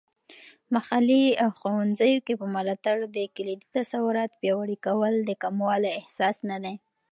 محلي 0.73 1.23
ښوونځیو 1.57 2.37
په 2.41 2.45
ملاتړ 2.55 2.97
د 3.15 3.17
کلیدي 3.35 3.67
تصورات 3.77 4.31
پیاوړي 4.41 4.77
کول 4.85 5.13
د 5.23 5.31
کموالی 5.43 5.91
احساس 5.99 6.35
نه 6.49 6.57
دی. 6.63 6.75